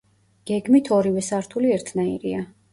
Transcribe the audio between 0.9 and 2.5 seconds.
ორივე სართული ერთნაირია.